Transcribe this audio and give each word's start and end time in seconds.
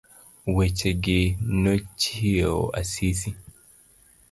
Wechegi 0.55 1.21
nochiewo 1.61 2.61
Asisi. 2.81 3.29